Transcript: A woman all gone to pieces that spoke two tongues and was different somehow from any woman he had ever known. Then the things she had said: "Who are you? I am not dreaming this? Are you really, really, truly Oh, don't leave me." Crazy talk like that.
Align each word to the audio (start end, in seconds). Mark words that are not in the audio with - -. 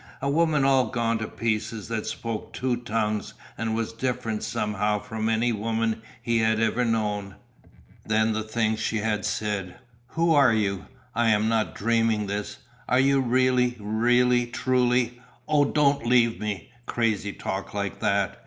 A 0.19 0.31
woman 0.31 0.65
all 0.65 0.87
gone 0.87 1.19
to 1.19 1.27
pieces 1.27 1.87
that 1.89 2.07
spoke 2.07 2.53
two 2.53 2.77
tongues 2.77 3.35
and 3.55 3.75
was 3.75 3.93
different 3.93 4.41
somehow 4.41 4.97
from 4.97 5.29
any 5.29 5.51
woman 5.51 6.01
he 6.23 6.39
had 6.39 6.59
ever 6.59 6.83
known. 6.83 7.35
Then 8.03 8.33
the 8.33 8.41
things 8.41 8.79
she 8.79 8.97
had 8.97 9.25
said: 9.25 9.75
"Who 10.07 10.33
are 10.33 10.53
you? 10.53 10.87
I 11.13 11.29
am 11.29 11.47
not 11.47 11.75
dreaming 11.75 12.25
this? 12.25 12.57
Are 12.89 12.99
you 12.99 13.21
really, 13.21 13.77
really, 13.79 14.47
truly 14.47 15.21
Oh, 15.47 15.65
don't 15.65 16.03
leave 16.03 16.39
me." 16.39 16.71
Crazy 16.87 17.31
talk 17.31 17.75
like 17.75 17.99
that. 17.99 18.39